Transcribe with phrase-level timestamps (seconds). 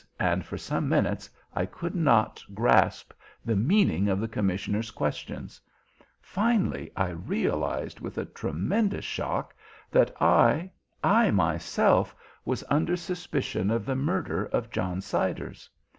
[0.19, 3.11] and for some minutes I could not grasp
[3.45, 5.61] the meaning of the commissioner's questions.
[6.19, 9.53] Finally I realised with a tremendous shock
[9.91, 10.71] that I
[11.03, 15.69] I myself was under suspicion of the murder of John Siders.